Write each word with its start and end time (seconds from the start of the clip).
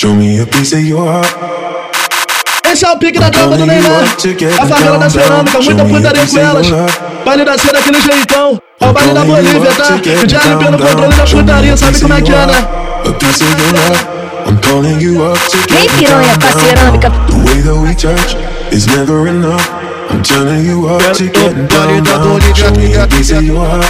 Show 0.00 0.14
me 0.14 0.40
a 0.40 0.46
piece 0.46 0.72
of 0.72 0.82
your 0.82 1.04
heart. 1.04 1.28
Esse 2.72 2.86
é 2.86 2.90
o 2.90 2.96
pique 2.96 3.18
da 3.18 3.28
tropa 3.28 3.58
do 3.58 3.66
Neymar. 3.66 4.02
A 4.58 4.66
favela 4.66 4.96
da 4.96 5.10
cerâmica, 5.10 5.60
muita 5.60 5.84
putaria 5.84 6.26
com 6.26 6.38
elas. 6.38 6.66
Baile 7.22 7.44
da 7.44 7.58
cena 7.58 7.72
daquele 7.74 8.00
jeitão. 8.00 8.58
É 8.80 8.88
o 8.88 8.92
baile 8.94 9.12
da 9.12 9.24
Bolívia, 9.26 9.70
tá? 9.72 9.84
O 9.92 10.30
Charlie 10.30 10.64
pelo 10.64 10.78
controle 10.78 11.14
da 11.14 11.24
putaria, 11.26 11.76
sabe 11.76 12.00
como 12.00 12.14
é 12.14 12.22
que 12.22 12.32
é, 12.32 12.46
né? 12.46 12.68
A 13.06 13.12
piece 13.12 13.44
of 13.44 13.60
your 13.60 13.76
heart. 13.76 14.06
I'm 14.48 14.58
calling 14.62 15.00
you 15.02 15.22
up 15.22 15.38
to 15.50 15.58
Vem 15.68 15.90
piranha 15.90 16.38
pra 16.38 16.52
cerâmica. 16.52 17.10
The 17.10 17.34
way 17.34 17.60
that 17.60 17.74
we 17.74 17.94
touch 17.94 18.38
is 18.72 18.86
never 18.86 19.28
enough. 19.28 19.68
I'm 20.10 20.22
turning 20.22 20.64
you 20.64 20.88
up 20.88 21.12
to 21.12 21.24
get 21.24 21.68
down, 21.68 22.02
down. 22.04 22.40
Show 22.54 22.70
me 22.70 22.96
a 22.96 23.06
piece 23.06 23.32
of 23.32 23.44
your 23.44 23.66
heart. 23.66 23.84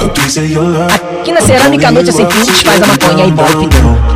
A 0.00 0.08
piece 0.10 0.38
of 0.38 0.46
your 0.46 0.62
love. 0.62 0.94
Aqui 1.22 1.32
na 1.32 1.40
cerâmica, 1.40 1.88
a 1.88 1.90
noite 1.90 2.10
é 2.10 2.12
sem 2.12 2.30
fim, 2.30 2.44
desfaz 2.44 2.80
a 2.80 2.86
maconha 2.86 3.26
e 3.26 3.32
bota. 3.32 4.15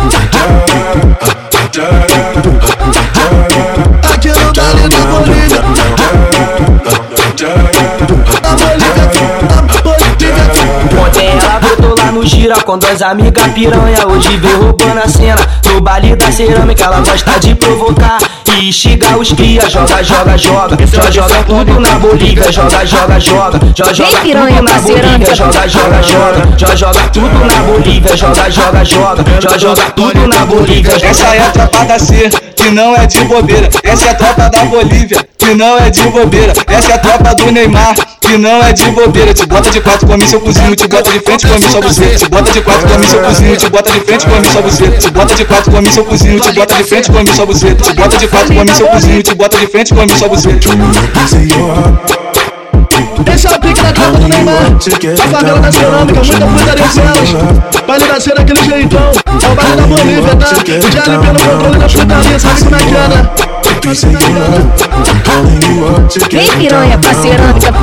no 12.21 12.27
gira 12.27 12.55
com 12.61 12.77
duas 12.77 13.01
amigas 13.01 13.47
piranha. 13.53 14.07
Hoje 14.07 14.37
vem 14.37 14.53
roubando 14.53 14.99
a 15.03 15.07
cena 15.07 15.41
No 15.65 15.81
baile 15.81 16.15
da 16.15 16.31
cerâmica. 16.31 16.83
Ela 16.83 16.99
gosta 16.99 17.39
de 17.39 17.55
provocar 17.55 18.19
E 18.47 18.69
instiga 18.69 19.17
os 19.17 19.31
cria, 19.31 19.67
joga, 19.69 20.03
joga, 20.03 20.37
joga 20.37 20.77
Joga, 20.85 21.11
joga 21.11 21.43
tudo 21.43 21.79
na 21.79 21.91
Bolívia 21.99 22.51
Joga, 22.51 22.85
joga, 22.85 23.19
joga 23.19 23.59
Joga, 23.75 23.93
joga 23.93 24.17
tudo 24.21 24.61
na. 24.61 24.73
Bolívia 24.81 25.35
Joga, 25.35 25.67
joga, 25.67 26.03
joga 26.03 26.57
Joga, 26.57 26.75
joga 26.77 27.09
tudo 27.09 27.45
na 27.45 27.63
Bolívia 27.63 28.17
Joga, 28.17 28.49
joga, 28.51 28.85
joga 28.85 29.41
Joga, 29.41 29.57
joga 29.59 29.91
tudo 29.91 30.27
na 30.27 30.45
Bolívia 30.45 30.93
Essa 31.01 31.35
é 31.35 31.41
a 31.41 31.49
tropa 31.49 31.85
da 31.85 31.97
C, 31.97 32.29
que 32.61 32.69
não 32.69 32.95
é 32.95 33.07
de 33.07 33.23
bobeira. 33.23 33.69
Essa 33.83 34.05
é 34.05 34.09
a 34.11 34.15
tropa 34.15 34.49
da 34.49 34.63
Bolívia, 34.65 35.25
que 35.37 35.53
não 35.55 35.77
é 35.77 35.89
de 35.89 36.03
bobeira. 36.03 36.53
Essa 36.67 36.91
é 36.91 36.95
a 36.95 36.97
tropa 36.99 37.33
do 37.35 37.51
Neymar, 37.51 37.95
que 38.19 38.37
não 38.37 38.61
é 38.63 38.71
de 38.71 38.85
bobeira. 38.91 39.33
Te 39.33 39.45
bota 39.47 39.69
de 39.71 39.81
quatro, 39.81 40.07
come 40.07 40.27
seu 40.27 40.39
cozinho, 40.39 40.75
te 40.75 40.87
bota 40.87 41.11
de 41.11 41.19
frente, 41.19 41.47
come 41.47 41.67
só 41.67 41.81
você. 41.81 42.15
Te 42.15 42.29
bota 42.29 42.51
de 42.51 42.61
quatro, 42.61 42.87
come 42.87 43.07
seu 43.07 43.21
cozinho, 43.21 43.57
te 43.57 43.69
bota 43.69 43.91
de 43.91 43.99
frente, 44.01 44.27
come 44.27 44.47
só 44.47 44.61
você. 44.61 44.91
Te 44.91 45.09
bota 45.09 45.35
de 45.35 45.45
quatro, 45.45 45.71
come 45.71 45.91
seu 45.91 46.05
cozinho, 46.05 46.39
te 46.39 46.51
bota 46.53 46.75
de 46.75 46.83
frente, 46.83 47.11
come 47.11 47.33
só 47.33 47.45
você. 47.45 47.75
Te 47.75 47.93
bota 47.93 48.17
de 48.17 48.27
quatro, 48.27 48.55
come 48.55 48.75
seu 48.75 48.87
cozinho, 48.87 49.23
te 49.23 49.35
bota 49.35 49.57
de 49.57 49.67
frente, 49.67 49.93
come 49.93 50.13
só 50.13 50.27
você. 50.27 50.49
A. 53.01 53.33
Esse 53.33 53.47
é 53.47 53.49
o 53.51 53.59
pique 53.59 53.81
da 53.81 53.91
tropa 53.91 54.17
do 54.19 54.27
Neymar. 54.27 54.53
A 54.53 55.27
favela 55.27 55.59
da 55.59 55.71
cerâmica, 55.71 56.21
muita 56.23 56.45
putaria 56.47 56.87
com 56.87 56.99
elas. 57.01 57.29
Baile 57.87 58.05
da 58.07 58.19
cena 58.19 58.35
daquele 58.35 58.63
jeitão. 58.63 59.11
É 59.41 59.47
o 59.47 59.55
baile 59.55 59.75
da 59.75 59.87
Bolívia, 59.87 60.35
tá? 60.35 60.45
O 60.47 60.91
Charlie 60.91 61.19
pelo 61.19 61.39
controle 61.39 61.77
da 61.77 61.87
putaria, 61.87 62.39
sabe 62.39 62.63
como 62.63 62.75
é 62.75 62.79
que 62.79 62.95
é, 62.95 63.07
né? 63.07 63.29
Vem 66.31 66.49
piranha 66.59 66.97
pra 66.97 67.13
cerâmica. 67.13 67.73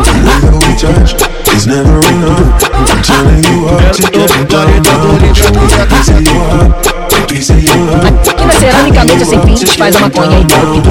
Is 1.56 1.66
never 1.66 1.98
enough. 2.06 2.62
I'm 2.88 3.02
turning 3.02 3.42
you 3.50 3.66
up 3.68 3.80
to 3.90 4.02
get 4.12 4.14
your 4.14 4.28
love. 4.28 5.18
Aqui 8.28 8.44
na 8.44 8.52
cerâmica, 8.52 9.04
noite 9.04 9.24
sem 9.24 9.40
fim, 9.40 9.54
desfaz 9.54 9.96
a 9.96 10.00
maconha 10.00 10.38
e 10.38 10.44
bota. 10.44 10.90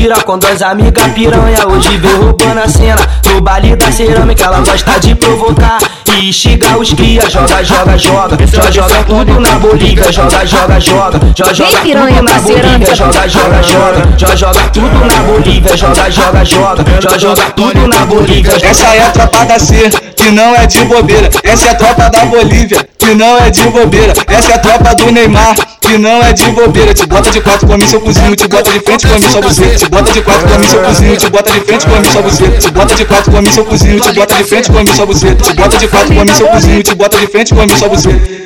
gira 0.00 0.22
com 0.22 0.38
duas 0.38 0.62
amigas 0.62 1.12
piranha. 1.12 1.66
Hoje 1.68 1.96
vem 1.98 2.16
roubando 2.16 2.58
a 2.58 2.68
cena. 2.68 3.06
No 3.26 3.40
baile 3.40 3.76
da 3.76 3.92
cerâmica 3.92 4.44
ela 4.44 4.60
gosta 4.60 4.98
de 4.98 5.14
provocar. 5.14 5.78
E 6.16 6.30
instiga 6.30 6.76
os 6.78 6.92
cria, 6.94 7.28
joga, 7.28 7.62
joga, 7.62 7.98
joga. 7.98 8.46
Joga, 8.46 8.72
joga 8.72 9.04
tudo 9.04 9.40
na 9.40 9.52
Bolívia 9.58 10.10
Joga, 10.10 10.44
joga, 10.46 10.80
joga. 10.80 11.20
Joga, 11.36 11.54
joga 11.54 11.78
tudo 11.78 12.22
na 12.22 12.38
cerâmica. 12.40 12.94
Joga, 12.94 13.28
joga, 13.28 13.62
joga. 13.62 14.18
Joga, 14.18 14.36
joga 14.36 14.60
tudo 14.72 15.04
na 15.04 15.22
Bolívia 15.22 15.76
Joga, 15.76 16.10
joga, 16.10 16.44
joga. 16.44 16.84
Joga, 17.00 17.18
joga 17.18 17.50
tudo 17.50 17.86
na 17.86 18.06
Bolívia 18.06 18.52
Essa 18.62 18.86
é 18.96 19.02
a 19.02 19.10
tropa 19.10 19.44
da 19.44 19.58
C, 19.58 19.90
que 20.16 20.30
não 20.30 20.54
é 20.56 20.66
de 20.66 20.84
bobeira. 20.84 21.30
Essa 21.44 21.68
é 21.68 21.70
a 21.70 21.74
tropa 21.74 22.10
da 22.10 22.24
Bolívia, 22.24 22.88
que 22.98 23.14
não 23.14 23.38
é 23.38 23.50
de 23.50 23.62
bobeira. 23.64 24.12
Essa 24.26 24.52
é 24.52 24.54
a 24.54 24.58
tropa 24.58 24.94
do 24.94 25.12
Neymar, 25.12 25.54
que 25.90 25.98
não 25.98 26.22
é 26.22 26.32
de 26.32 26.44
bobeira. 26.52 26.94
Te 26.94 27.06
bota 27.06 27.30
de 27.30 27.40
quatro, 27.40 27.66
come 27.66 27.86
seu 27.86 28.00
cozinho, 28.00 28.36
te 28.36 28.46
bota 28.46 28.70
de 28.70 28.80
frente, 28.80 29.06
come 29.08 29.28
só 29.28 29.40
você. 29.40 29.66
Te 29.74 29.88
bota 29.88 30.12
de 30.12 30.22
quatro, 30.22 30.48
come 30.48 30.66
seu 30.66 30.82
cozinho, 30.82 31.16
te 31.16 31.30
bota 31.30 31.52
de 31.52 31.60
frente, 31.60 31.86
come 31.86 32.06
só 32.06 32.22
você. 32.22 32.48
Te 32.48 32.70
bota 32.70 32.94
de 32.94 33.04
quatro, 33.04 33.32
come 33.32 33.52
seu 33.52 33.64
cozinho, 33.64 34.00
te 34.00 34.12
bota 34.12 34.34
de 34.34 34.44
frente, 34.44 34.70
come 34.70 34.94
só 34.94 35.06
você. 35.06 35.34
Te 35.34 35.52
bota 35.54 35.76
de 35.78 35.88
quatro, 35.88 36.14
come 36.14 36.34
seu 36.34 36.48
cozinho, 36.48 36.82
te 36.82 36.94
bota 36.94 37.18
de 37.18 37.26
frente, 37.26 37.54
come 37.54 37.76
só 37.76 37.88
você. 37.88 38.39